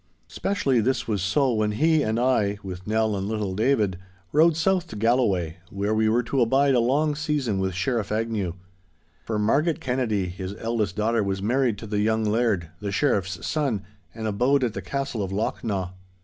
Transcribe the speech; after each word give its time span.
Specially 0.29 0.81
this 0.81 1.07
was 1.07 1.21
so 1.21 1.53
when 1.53 1.73
he 1.73 2.01
and 2.01 2.19
I, 2.19 2.57
with 2.63 2.87
Nell 2.87 3.15
and 3.15 3.27
little 3.27 3.53
David, 3.53 3.99
rode 4.31 4.57
south 4.57 4.87
to 4.87 4.95
Galloway, 4.95 5.57
where 5.69 5.93
we 5.93 6.09
were 6.09 6.23
to 6.23 6.41
abide 6.41 6.73
a 6.73 6.79
long 6.79 7.13
season 7.13 7.59
with 7.59 7.75
Sheriff 7.75 8.11
Agnew. 8.11 8.53
For 9.25 9.37
Marget 9.37 9.79
Kennedy, 9.79 10.25
his 10.25 10.55
eldest 10.57 10.95
daughter, 10.95 11.23
was 11.23 11.43
married 11.43 11.77
to 11.77 11.85
the 11.85 11.99
young 11.99 12.25
Laird, 12.25 12.69
the 12.79 12.91
Sheriff's 12.91 13.45
son, 13.45 13.83
and 14.11 14.25
abode 14.25 14.63
at 14.63 14.73
the 14.73 14.81
castle 14.81 15.21
of 15.21 15.31
Lochnaw. 15.31 15.91